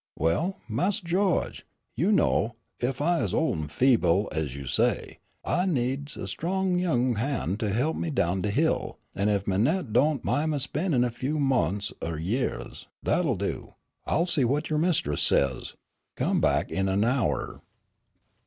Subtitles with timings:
[0.17, 1.63] "Well, Mas' Gawge,
[1.95, 6.79] you know, ef I is ol' an' feeble, ez you say, I need a strong
[6.79, 11.11] young han' to he'p me down de hill, an' ef Manette don' min' spa'in' a
[11.11, 13.75] few mont's er yeahs" "That'll do,
[14.07, 15.75] I'll see what your mistress says.
[16.15, 17.61] Come back in an hour."